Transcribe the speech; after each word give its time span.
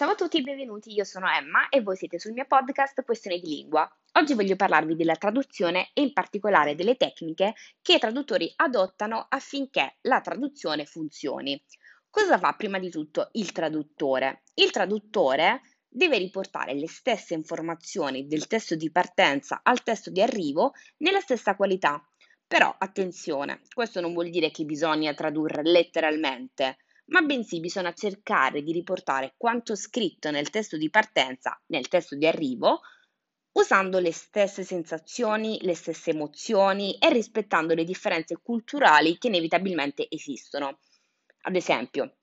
Ciao 0.00 0.12
a 0.12 0.14
tutti 0.14 0.38
e 0.38 0.40
benvenuti, 0.40 0.94
io 0.94 1.04
sono 1.04 1.28
Emma 1.28 1.68
e 1.68 1.82
voi 1.82 1.94
siete 1.94 2.18
sul 2.18 2.32
mio 2.32 2.46
podcast 2.46 3.04
Questione 3.04 3.38
di 3.38 3.48
Lingua. 3.48 3.86
Oggi 4.12 4.32
voglio 4.32 4.56
parlarvi 4.56 4.96
della 4.96 5.16
traduzione 5.16 5.90
e 5.92 6.00
in 6.00 6.14
particolare 6.14 6.74
delle 6.74 6.96
tecniche 6.96 7.52
che 7.82 7.96
i 7.96 7.98
traduttori 7.98 8.50
adottano 8.56 9.26
affinché 9.28 9.98
la 10.00 10.22
traduzione 10.22 10.86
funzioni. 10.86 11.62
Cosa 12.08 12.38
fa 12.38 12.54
prima 12.54 12.78
di 12.78 12.88
tutto 12.88 13.28
il 13.32 13.52
traduttore? 13.52 14.44
Il 14.54 14.70
traduttore 14.70 15.60
deve 15.86 16.16
riportare 16.16 16.72
le 16.72 16.88
stesse 16.88 17.34
informazioni 17.34 18.26
del 18.26 18.46
testo 18.46 18.76
di 18.76 18.90
partenza 18.90 19.60
al 19.62 19.82
testo 19.82 20.08
di 20.08 20.22
arrivo 20.22 20.72
nella 21.00 21.20
stessa 21.20 21.54
qualità. 21.56 22.02
Però 22.46 22.74
attenzione, 22.78 23.60
questo 23.74 24.00
non 24.00 24.14
vuol 24.14 24.30
dire 24.30 24.50
che 24.50 24.64
bisogna 24.64 25.12
tradurre 25.12 25.60
letteralmente 25.62 26.78
ma 27.10 27.22
bensì 27.22 27.60
bisogna 27.60 27.92
cercare 27.92 28.62
di 28.62 28.72
riportare 28.72 29.34
quanto 29.36 29.74
scritto 29.74 30.30
nel 30.30 30.50
testo 30.50 30.76
di 30.76 30.90
partenza, 30.90 31.60
nel 31.66 31.88
testo 31.88 32.16
di 32.16 32.26
arrivo, 32.26 32.80
usando 33.52 33.98
le 33.98 34.12
stesse 34.12 34.62
sensazioni, 34.62 35.58
le 35.62 35.74
stesse 35.74 36.10
emozioni 36.10 36.96
e 36.98 37.10
rispettando 37.10 37.74
le 37.74 37.84
differenze 37.84 38.38
culturali 38.40 39.18
che 39.18 39.26
inevitabilmente 39.26 40.06
esistono. 40.08 40.78
Ad 41.42 41.56
esempio, 41.56 42.16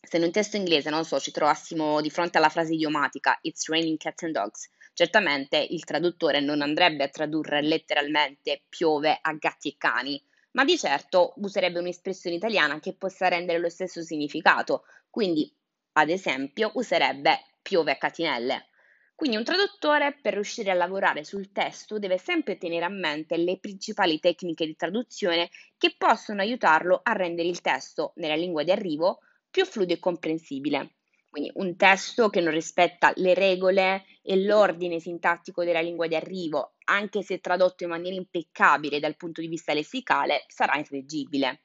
se 0.00 0.16
in 0.16 0.24
un 0.24 0.32
testo 0.32 0.56
inglese, 0.56 0.88
non 0.90 1.04
so, 1.04 1.20
ci 1.20 1.30
trovassimo 1.30 2.00
di 2.00 2.10
fronte 2.10 2.38
alla 2.38 2.48
frase 2.48 2.72
idiomatica 2.74 3.38
It's 3.42 3.68
raining 3.68 3.98
cats 3.98 4.22
and 4.22 4.32
dogs, 4.32 4.70
certamente 4.94 5.58
il 5.58 5.84
traduttore 5.84 6.40
non 6.40 6.62
andrebbe 6.62 7.04
a 7.04 7.08
tradurre 7.08 7.60
letteralmente 7.60 8.62
piove 8.68 9.18
a 9.20 9.32
gatti 9.34 9.68
e 9.68 9.74
cani, 9.76 10.22
ma 10.52 10.64
di 10.64 10.76
certo 10.78 11.34
userebbe 11.36 11.78
un'espressione 11.78 12.36
italiana 12.36 12.80
che 12.80 12.94
possa 12.94 13.28
rendere 13.28 13.58
lo 13.58 13.68
stesso 13.68 14.02
significato, 14.02 14.84
quindi 15.10 15.52
ad 15.92 16.08
esempio 16.08 16.70
userebbe 16.74 17.40
piove 17.62 17.92
a 17.92 17.96
catinelle. 17.98 18.68
Quindi 19.14 19.36
un 19.36 19.44
traduttore 19.44 20.18
per 20.20 20.34
riuscire 20.34 20.70
a 20.70 20.74
lavorare 20.74 21.24
sul 21.24 21.52
testo 21.52 21.98
deve 21.98 22.18
sempre 22.18 22.58
tenere 22.58 22.84
a 22.84 22.88
mente 22.88 23.36
le 23.36 23.58
principali 23.58 24.18
tecniche 24.18 24.66
di 24.66 24.74
traduzione 24.74 25.48
che 25.78 25.94
possono 25.96 26.40
aiutarlo 26.40 27.00
a 27.02 27.12
rendere 27.12 27.48
il 27.48 27.60
testo 27.60 28.12
nella 28.16 28.34
lingua 28.34 28.64
di 28.64 28.70
arrivo 28.72 29.20
più 29.50 29.64
fluido 29.64 29.92
e 29.92 29.98
comprensibile. 30.00 30.94
Quindi 31.32 31.50
un 31.54 31.76
testo 31.76 32.28
che 32.28 32.42
non 32.42 32.52
rispetta 32.52 33.10
le 33.16 33.32
regole 33.32 34.04
e 34.20 34.36
l'ordine 34.36 35.00
sintattico 35.00 35.64
della 35.64 35.80
lingua 35.80 36.06
di 36.06 36.14
arrivo, 36.14 36.74
anche 36.84 37.22
se 37.22 37.40
tradotto 37.40 37.84
in 37.84 37.88
maniera 37.88 38.14
impeccabile 38.14 39.00
dal 39.00 39.16
punto 39.16 39.40
di 39.40 39.46
vista 39.46 39.72
lessicale, 39.72 40.44
sarà 40.48 40.76
irreggibile. 40.76 41.62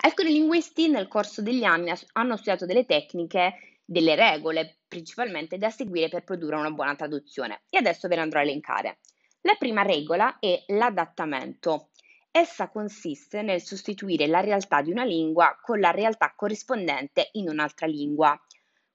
Alcuni 0.00 0.32
linguisti 0.32 0.90
nel 0.90 1.08
corso 1.08 1.40
degli 1.40 1.64
anni 1.64 1.94
hanno 2.12 2.36
studiato 2.36 2.66
delle 2.66 2.84
tecniche, 2.84 3.78
delle 3.86 4.14
regole 4.16 4.80
principalmente 4.86 5.56
da 5.56 5.70
seguire 5.70 6.10
per 6.10 6.22
produrre 6.22 6.56
una 6.56 6.70
buona 6.70 6.94
traduzione 6.94 7.62
e 7.70 7.78
adesso 7.78 8.06
ve 8.06 8.16
ne 8.16 8.20
andrò 8.20 8.40
a 8.40 8.42
elencare. 8.42 8.98
La 9.40 9.56
prima 9.58 9.80
regola 9.80 10.38
è 10.38 10.62
l'adattamento. 10.66 11.88
Essa 12.34 12.70
consiste 12.70 13.42
nel 13.42 13.60
sostituire 13.60 14.26
la 14.26 14.40
realtà 14.40 14.80
di 14.80 14.90
una 14.90 15.04
lingua 15.04 15.54
con 15.60 15.78
la 15.78 15.90
realtà 15.90 16.32
corrispondente 16.34 17.28
in 17.32 17.46
un'altra 17.46 17.86
lingua. 17.86 18.34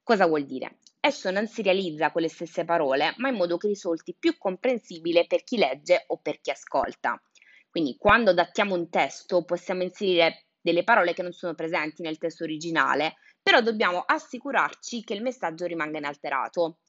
Cosa 0.01 0.25
vuol 0.25 0.43
dire? 0.47 0.79
Esso 0.99 1.29
non 1.29 1.45
si 1.45 1.61
realizza 1.61 2.11
con 2.11 2.23
le 2.23 2.29
stesse 2.29 2.65
parole, 2.65 3.13
ma 3.17 3.29
in 3.29 3.35
modo 3.35 3.57
che 3.57 3.67
risulti 3.67 4.15
più 4.17 4.39
comprensibile 4.39 5.27
per 5.27 5.43
chi 5.43 5.57
legge 5.57 6.05
o 6.07 6.17
per 6.17 6.41
chi 6.41 6.49
ascolta. 6.49 7.21
Quindi 7.69 7.95
quando 7.95 8.31
adattiamo 8.31 8.73
un 8.73 8.89
testo 8.89 9.45
possiamo 9.45 9.83
inserire 9.83 10.45
delle 10.59 10.83
parole 10.83 11.13
che 11.13 11.21
non 11.21 11.31
sono 11.31 11.53
presenti 11.53 12.01
nel 12.01 12.17
testo 12.17 12.43
originale, 12.43 13.17
però 13.39 13.61
dobbiamo 13.61 13.99
assicurarci 13.99 15.03
che 15.03 15.13
il 15.13 15.21
messaggio 15.21 15.67
rimanga 15.67 15.99
inalterato. 15.99 16.79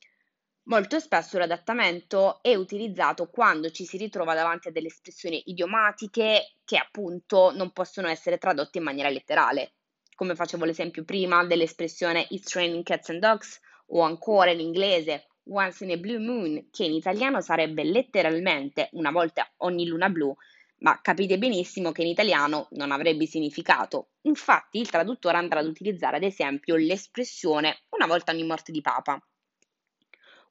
Molto 0.69 1.01
spesso 1.01 1.39
l'adattamento 1.39 2.43
è 2.43 2.55
utilizzato 2.55 3.31
quando 3.31 3.71
ci 3.71 3.87
si 3.87 3.97
ritrova 3.97 4.34
davanti 4.34 4.69
a 4.69 4.71
delle 4.71 4.89
espressioni 4.89 5.43
idiomatiche 5.47 6.56
che 6.62 6.77
appunto 6.77 7.53
non 7.55 7.73
possono 7.73 8.06
essere 8.06 8.37
tradotte 8.37 8.77
in 8.77 8.84
maniera 8.84 9.09
letterale, 9.09 9.77
come 10.15 10.34
facevo 10.34 10.67
l'esempio 10.67 11.05
prima 11.05 11.43
dell'espressione 11.47 12.27
It's 12.28 12.55
raining 12.55 12.84
cats 12.84 13.09
and 13.09 13.21
dogs 13.21 13.59
o 13.87 14.03
ancora 14.03 14.51
in 14.51 14.61
inglese 14.61 15.28
Once 15.45 15.84
in 15.84 15.93
a 15.93 15.97
blue 15.97 16.19
moon, 16.19 16.69
che 16.71 16.84
in 16.84 16.93
italiano 16.93 17.41
sarebbe 17.41 17.83
letteralmente 17.83 18.91
una 18.93 19.11
volta 19.11 19.51
ogni 19.59 19.87
luna 19.87 20.11
blu, 20.11 20.37
ma 20.81 21.01
capite 21.01 21.39
benissimo 21.39 21.93
che 21.93 22.03
in 22.03 22.09
italiano 22.09 22.69
non 22.73 22.93
avrebbe 22.93 23.25
significato. 23.25 24.11
Infatti 24.25 24.78
il 24.78 24.91
traduttore 24.91 25.39
andrà 25.39 25.61
ad 25.61 25.67
utilizzare 25.67 26.17
ad 26.17 26.25
esempio 26.25 26.77
l'espressione 26.77 27.84
una 27.97 28.07
volta 28.07 28.33
ogni 28.33 28.45
morte 28.45 28.71
di 28.71 28.83
papa. 28.83 29.19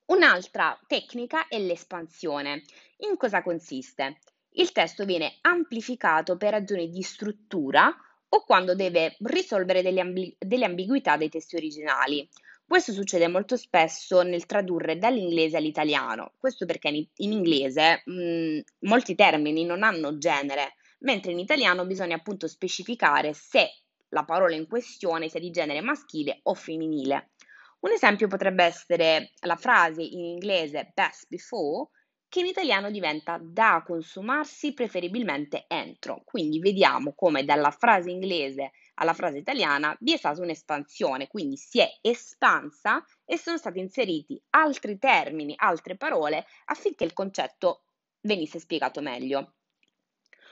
Un'altra 0.07 0.79
tecnica 0.87 1.49
è 1.49 1.59
l'espansione. 1.59 2.63
In 2.99 3.17
cosa 3.17 3.41
consiste? 3.41 4.19
Il 4.51 4.71
testo 4.71 5.03
viene 5.03 5.35
amplificato 5.41 6.37
per 6.37 6.51
ragioni 6.51 6.89
di 6.89 7.01
struttura 7.01 7.93
o 8.29 8.43
quando 8.45 8.73
deve 8.73 9.17
risolvere 9.19 9.81
delle, 9.81 9.99
ambi- 9.99 10.33
delle 10.39 10.63
ambiguità 10.63 11.17
dei 11.17 11.27
testi 11.27 11.57
originali. 11.57 12.25
Questo 12.65 12.93
succede 12.93 13.27
molto 13.27 13.57
spesso 13.57 14.21
nel 14.21 14.45
tradurre 14.45 14.97
dall'inglese 14.97 15.57
all'italiano, 15.57 16.33
questo 16.37 16.65
perché 16.65 16.87
in, 16.87 17.05
in 17.17 17.33
inglese 17.33 18.03
mh, 18.05 18.87
molti 18.87 19.13
termini 19.13 19.65
non 19.65 19.83
hanno 19.83 20.17
genere, 20.17 20.75
mentre 20.99 21.33
in 21.33 21.39
italiano 21.39 21.85
bisogna 21.85 22.15
appunto 22.15 22.47
specificare 22.47 23.33
se 23.33 23.69
la 24.09 24.23
parola 24.23 24.55
in 24.55 24.67
questione 24.67 25.27
sia 25.27 25.41
di 25.41 25.51
genere 25.51 25.81
maschile 25.81 26.39
o 26.43 26.53
femminile. 26.53 27.31
Un 27.79 27.91
esempio 27.91 28.27
potrebbe 28.27 28.63
essere 28.63 29.31
la 29.41 29.55
frase 29.55 30.01
in 30.01 30.23
inglese 30.23 30.91
best 30.93 31.27
before, 31.27 31.89
che 32.29 32.39
in 32.39 32.47
italiano 32.47 32.91
diventa 32.91 33.39
da 33.41 33.83
consumarsi 33.85 34.73
preferibilmente 34.73 35.65
entro. 35.67 36.23
Quindi 36.25 36.59
vediamo 36.59 37.13
come 37.13 37.45
dalla 37.45 37.71
frase 37.71 38.09
inglese 38.09 38.71
alla 38.95 39.13
frase 39.13 39.37
italiana 39.37 39.95
vi 39.99 40.13
è 40.13 40.17
stata 40.17 40.41
un'espansione, 40.41 41.27
quindi 41.27 41.55
si 41.55 41.79
è 41.79 41.87
espansa 42.01 43.03
e 43.23 43.37
sono 43.37 43.57
stati 43.57 43.79
inseriti 43.79 44.41
altri 44.49 44.97
termini, 44.97 45.53
altre 45.55 45.95
parole 45.95 46.45
affinché 46.65 47.03
il 47.03 47.13
concetto 47.13 47.83
venisse 48.21 48.59
spiegato 48.59 49.01
meglio. 49.01 49.53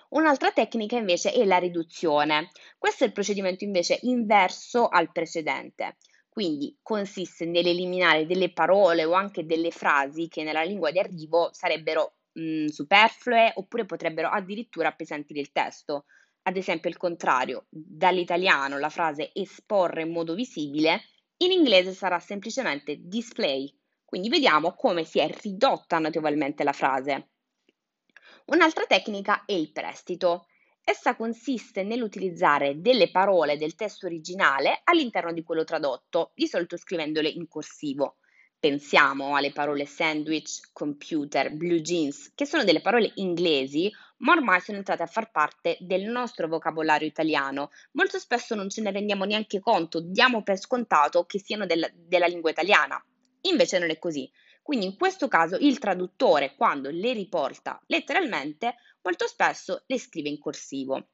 Un'altra 0.09 0.51
tecnica 0.51 0.95
invece 0.95 1.33
è 1.33 1.43
la 1.43 1.57
riduzione. 1.57 2.51
Questo 2.77 3.03
è 3.03 3.07
il 3.07 3.13
procedimento 3.13 3.63
invece 3.63 3.97
inverso 4.03 4.87
al 4.87 5.11
precedente. 5.11 5.97
Quindi 6.35 6.77
consiste 6.81 7.45
nell'eliminare 7.45 8.25
delle 8.25 8.51
parole 8.51 9.05
o 9.05 9.13
anche 9.13 9.45
delle 9.45 9.71
frasi 9.71 10.27
che 10.27 10.43
nella 10.43 10.63
lingua 10.63 10.91
di 10.91 10.99
arrivo 10.99 11.47
sarebbero 11.53 12.17
mh, 12.33 12.65
superflue 12.65 13.53
oppure 13.55 13.85
potrebbero 13.85 14.27
addirittura 14.27 14.89
appesantire 14.89 15.39
il 15.39 15.53
testo. 15.53 16.03
Ad 16.41 16.57
esempio 16.57 16.89
il 16.89 16.97
contrario, 16.97 17.67
dall'italiano 17.69 18.77
la 18.79 18.89
frase 18.89 19.29
esporre 19.33 20.01
in 20.01 20.11
modo 20.11 20.33
visibile, 20.33 21.03
in 21.37 21.51
inglese 21.51 21.93
sarà 21.93 22.19
semplicemente 22.19 22.97
display. 22.99 23.73
Quindi 24.03 24.27
vediamo 24.27 24.73
come 24.73 25.05
si 25.05 25.19
è 25.19 25.29
ridotta 25.41 25.99
notevolmente 25.99 26.65
la 26.65 26.73
frase. 26.73 27.29
Un'altra 28.47 28.83
tecnica 28.85 29.45
è 29.45 29.53
il 29.53 29.71
prestito. 29.71 30.47
Essa 30.87 31.15
consiste 31.15 31.81
nell'utilizzare 31.81 32.79
delle 32.79 33.09
parole 33.09 33.57
del 33.57 33.73
testo 33.73 34.05
originale 34.05 34.81
all'interno 34.83 35.33
di 35.33 35.41
quello 35.41 35.63
tradotto, 35.63 36.29
di 36.35 36.45
solito 36.45 36.77
scrivendole 36.77 37.27
in 37.27 37.47
corsivo. 37.47 38.17
Pensiamo 38.59 39.35
alle 39.35 39.51
parole 39.51 39.87
sandwich, 39.87 40.69
computer, 40.73 41.51
blue 41.55 41.81
jeans, 41.81 42.31
che 42.35 42.45
sono 42.45 42.63
delle 42.63 42.81
parole 42.81 43.13
inglesi, 43.15 43.91
ma 44.17 44.33
ormai 44.33 44.61
sono 44.61 44.77
entrate 44.77 45.01
a 45.01 45.07
far 45.07 45.31
parte 45.31 45.75
del 45.79 46.03
nostro 46.03 46.47
vocabolario 46.47 47.07
italiano. 47.07 47.71
Molto 47.93 48.19
spesso 48.19 48.53
non 48.53 48.69
ce 48.69 48.81
ne 48.81 48.91
rendiamo 48.91 49.25
neanche 49.25 49.59
conto, 49.59 50.01
diamo 50.01 50.43
per 50.43 50.59
scontato 50.59 51.25
che 51.25 51.39
siano 51.39 51.65
del, 51.65 51.91
della 51.95 52.27
lingua 52.27 52.51
italiana. 52.51 53.03
Invece 53.41 53.79
non 53.79 53.89
è 53.89 53.97
così. 53.97 54.31
Quindi 54.65 54.87
in 54.87 54.97
questo 54.97 55.27
caso 55.27 55.57
il 55.59 55.77
traduttore, 55.77 56.55
quando 56.55 56.89
le 56.89 57.13
riporta 57.13 57.79
letteralmente, 57.85 58.77
molto 59.03 59.27
spesso 59.27 59.83
le 59.85 59.99
scrive 59.99 60.29
in 60.29 60.39
corsivo. 60.39 61.09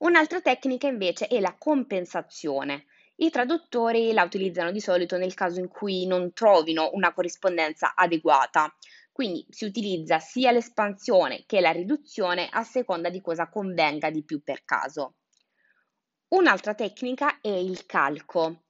Un'altra 0.00 0.42
tecnica 0.42 0.86
invece 0.86 1.26
è 1.26 1.40
la 1.40 1.56
compensazione. 1.56 2.84
I 3.14 3.30
traduttori 3.30 4.12
la 4.12 4.24
utilizzano 4.24 4.72
di 4.72 4.80
solito 4.82 5.16
nel 5.16 5.32
caso 5.32 5.58
in 5.58 5.68
cui 5.68 6.04
non 6.04 6.34
trovino 6.34 6.90
una 6.92 7.14
corrispondenza 7.14 7.94
adeguata. 7.94 8.76
Quindi 9.10 9.46
si 9.48 9.64
utilizza 9.64 10.18
sia 10.18 10.52
l'espansione 10.52 11.44
che 11.46 11.62
la 11.62 11.70
riduzione 11.70 12.50
a 12.50 12.62
seconda 12.62 13.08
di 13.08 13.22
cosa 13.22 13.48
convenga 13.48 14.10
di 14.10 14.22
più 14.22 14.42
per 14.42 14.64
caso. 14.66 15.14
Un'altra 16.34 16.74
tecnica 16.74 17.40
è 17.40 17.48
il 17.48 17.86
calco. 17.86 18.63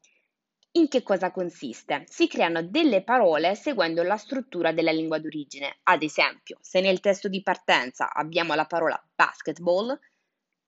In 0.76 0.88
che 0.88 1.04
cosa 1.04 1.30
consiste? 1.30 2.04
Si 2.08 2.26
creano 2.26 2.60
delle 2.60 3.04
parole 3.04 3.54
seguendo 3.54 4.02
la 4.02 4.16
struttura 4.16 4.72
della 4.72 4.90
lingua 4.90 5.20
d'origine. 5.20 5.78
Ad 5.84 6.02
esempio, 6.02 6.58
se 6.60 6.80
nel 6.80 6.98
testo 6.98 7.28
di 7.28 7.42
partenza 7.44 8.12
abbiamo 8.12 8.54
la 8.54 8.66
parola 8.66 9.00
basketball, 9.14 9.96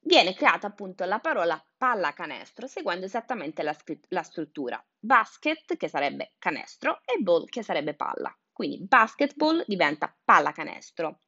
viene 0.03 0.33
creata 0.35 0.69
appunto 0.69 1.05
la 1.05 1.19
parola 1.19 1.61
pallacanestro 1.77 2.69
seguendo 2.69 3.05
esattamente 3.05 3.65
la, 3.65 3.77
la, 4.11 4.23
struttura. 4.23 4.81
Basket, 4.97 5.77
che 5.77 5.89
sarebbe 5.89 6.35
canestro, 6.39 7.01
e 7.05 7.19
ball, 7.19 7.47
che 7.47 7.65
sarebbe 7.65 7.95
palla. 7.95 8.33
Quindi 8.53 8.87
basketball 8.87 9.65
diventa 9.67 10.17
pallacanestro. 10.25 11.23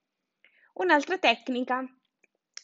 Un'altra 0.75 1.19
tecnica 1.19 1.85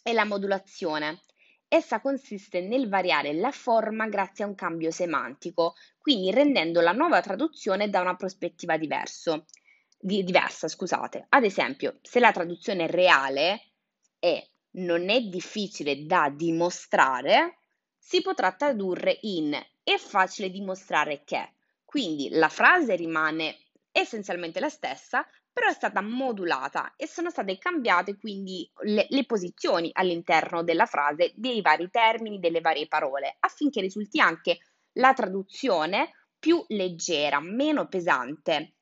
è 0.00 0.12
la 0.12 0.24
modulazione. 0.24 1.22
Essa 1.68 2.00
consiste 2.00 2.60
nel 2.60 2.88
variare 2.88 3.32
la 3.32 3.50
forma 3.50 4.06
grazie 4.08 4.44
a 4.44 4.46
un 4.46 4.54
cambio 4.54 4.90
semantico, 4.90 5.74
quindi 5.98 6.30
rendendo 6.30 6.80
la 6.80 6.92
nuova 6.92 7.20
traduzione 7.20 7.90
da 7.90 8.00
una 8.00 8.16
prospettiva 8.16 8.76
diverso, 8.76 9.46
di, 9.98 10.22
diversa. 10.22 10.68
Scusate. 10.68 11.26
Ad 11.30 11.44
esempio, 11.44 11.98
se 12.02 12.20
la 12.20 12.32
traduzione 12.32 12.86
reale 12.86 13.72
è 14.18 14.46
non 14.76 15.08
è 15.08 15.20
difficile 15.22 16.04
da 16.04 16.30
dimostrare, 16.34 17.58
si 17.96 18.20
potrà 18.22 18.52
tradurre 18.52 19.18
in 19.22 19.52
è 19.82 19.96
facile 19.96 20.50
dimostrare 20.50 21.22
che. 21.24 21.54
Quindi 21.84 22.30
la 22.30 22.48
frase 22.48 22.96
rimane 22.96 23.58
essenzialmente 23.92 24.58
la 24.60 24.68
stessa, 24.68 25.26
però 25.54 25.68
è 25.68 25.72
stata 25.72 26.00
modulata 26.00 26.94
e 26.96 27.06
sono 27.06 27.30
state 27.30 27.58
cambiate 27.58 28.18
quindi 28.18 28.68
le, 28.82 29.06
le, 29.08 29.24
posizioni 29.24 29.88
all'interno 29.92 30.64
della 30.64 30.84
frase 30.84 31.32
dei 31.36 31.62
vari 31.62 31.88
termini, 31.90 32.40
delle 32.40 32.60
varie 32.60 32.88
parole, 32.88 33.36
affinché 33.38 33.80
risulti 33.80 34.18
anche 34.20 34.58
la 34.94 35.14
traduzione 35.14 36.10
più 36.40 36.62
leggera, 36.68 37.38
meno 37.38 37.86
pesante. 37.86 38.72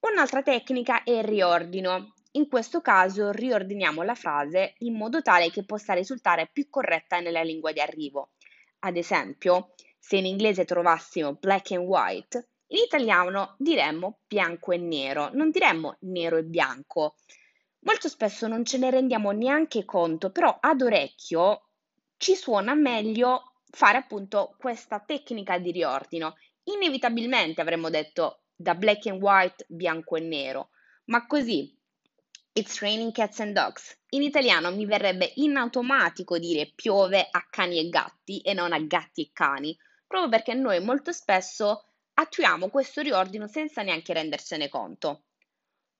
Un'altra 0.00 0.42
tecnica 0.42 1.02
è 1.02 1.12
il 1.12 1.24
riordino. 1.24 2.12
In 2.32 2.46
questo 2.46 2.82
caso 2.82 3.30
riordiniamo 3.30 4.02
la 4.02 4.14
frase 4.14 4.74
in 4.80 4.94
modo 4.94 5.22
tale 5.22 5.50
che 5.50 5.64
possa 5.64 5.94
risultare 5.94 6.50
più 6.52 6.68
corretta 6.68 7.20
nella 7.20 7.42
lingua 7.42 7.72
di 7.72 7.80
arrivo. 7.80 8.32
Ad 8.80 8.98
esempio, 8.98 9.72
se 9.98 10.18
in 10.18 10.26
inglese 10.26 10.66
trovassimo 10.66 11.32
black 11.32 11.70
and 11.70 11.86
white, 11.86 12.48
in 12.68 12.78
italiano 12.78 13.54
diremmo 13.58 14.20
bianco 14.26 14.72
e 14.72 14.78
nero, 14.78 15.30
non 15.32 15.50
diremmo 15.50 15.96
nero 16.00 16.36
e 16.36 16.44
bianco. 16.44 17.16
Molto 17.80 18.08
spesso 18.08 18.48
non 18.48 18.64
ce 18.64 18.78
ne 18.78 18.90
rendiamo 18.90 19.30
neanche 19.30 19.84
conto, 19.84 20.30
però 20.30 20.56
ad 20.60 20.80
orecchio 20.82 21.68
ci 22.16 22.34
suona 22.34 22.74
meglio 22.74 23.52
fare 23.70 23.98
appunto 23.98 24.56
questa 24.58 25.00
tecnica 25.00 25.58
di 25.58 25.70
riordino. 25.70 26.34
Inevitabilmente 26.64 27.60
avremmo 27.60 27.90
detto 27.90 28.42
da 28.56 28.74
black 28.74 29.06
and 29.06 29.22
white, 29.22 29.66
bianco 29.68 30.16
e 30.16 30.20
nero, 30.20 30.70
ma 31.04 31.26
così 31.26 31.72
It's 32.58 32.80
raining 32.80 33.12
cats 33.12 33.40
and 33.40 33.52
dogs. 33.52 33.94
In 34.14 34.22
italiano 34.22 34.74
mi 34.74 34.86
verrebbe 34.86 35.30
in 35.34 35.58
automatico 35.58 36.38
dire 36.38 36.72
piove 36.74 37.28
a 37.30 37.46
cani 37.50 37.78
e 37.78 37.90
gatti 37.90 38.40
e 38.40 38.54
non 38.54 38.72
a 38.72 38.78
gatti 38.78 39.24
e 39.24 39.30
cani, 39.30 39.76
proprio 40.06 40.30
perché 40.30 40.54
noi 40.54 40.82
molto 40.82 41.12
spesso 41.12 41.84
attuiamo 42.18 42.68
questo 42.68 43.02
riordino 43.02 43.46
senza 43.46 43.82
neanche 43.82 44.12
rendercene 44.12 44.68
conto. 44.68 45.24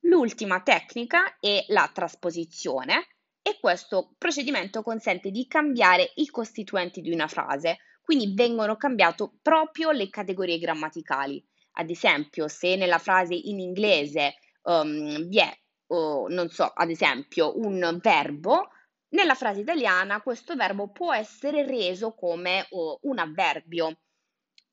L'ultima 0.00 0.62
tecnica 0.62 1.36
è 1.38 1.64
la 1.68 1.90
trasposizione 1.92 3.08
e 3.42 3.58
questo 3.60 4.14
procedimento 4.16 4.82
consente 4.82 5.30
di 5.30 5.46
cambiare 5.46 6.12
i 6.16 6.26
costituenti 6.26 7.00
di 7.00 7.12
una 7.12 7.28
frase, 7.28 7.78
quindi 8.02 8.32
vengono 8.34 8.76
cambiate 8.76 9.30
proprio 9.42 9.90
le 9.90 10.08
categorie 10.08 10.58
grammaticali. 10.58 11.44
Ad 11.78 11.90
esempio, 11.90 12.48
se 12.48 12.76
nella 12.76 12.98
frase 12.98 13.34
in 13.34 13.60
inglese 13.60 14.36
um, 14.62 15.26
vi 15.26 15.38
è, 15.38 15.52
uh, 15.88 16.26
non 16.28 16.48
so, 16.48 16.64
ad 16.64 16.88
esempio 16.88 17.58
un 17.58 17.98
verbo, 18.00 18.68
nella 19.08 19.34
frase 19.34 19.60
italiana 19.60 20.22
questo 20.22 20.54
verbo 20.56 20.90
può 20.90 21.12
essere 21.12 21.66
reso 21.66 22.14
come 22.14 22.66
uh, 22.70 22.98
un 23.02 23.18
avverbio 23.18 23.98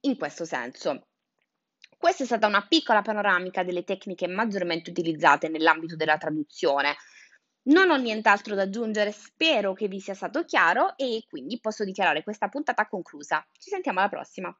in 0.01 0.17
questo 0.17 0.45
senso. 0.45 1.07
Questa 2.03 2.23
è 2.23 2.25
stata 2.25 2.47
una 2.47 2.67
piccola 2.67 3.01
panoramica 3.01 3.63
delle 3.63 3.85
tecniche 3.85 4.27
maggiormente 4.27 4.89
utilizzate 4.89 5.47
nell'ambito 5.47 5.95
della 5.95 6.17
traduzione. 6.17 6.97
Non 7.69 7.91
ho 7.91 7.95
nient'altro 7.95 8.55
da 8.55 8.63
aggiungere, 8.63 9.13
spero 9.13 9.71
che 9.71 9.87
vi 9.87 10.01
sia 10.01 10.13
stato 10.13 10.43
chiaro 10.43 10.97
e 10.97 11.23
quindi 11.29 11.61
posso 11.61 11.85
dichiarare 11.85 12.21
questa 12.21 12.49
puntata 12.49 12.89
conclusa. 12.89 13.47
Ci 13.57 13.69
sentiamo 13.69 13.99
alla 13.99 14.09
prossima. 14.09 14.53